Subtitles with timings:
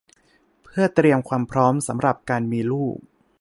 [0.63, 2.97] เพื่อเตรียมความพร้อมสำหรับการมีลูก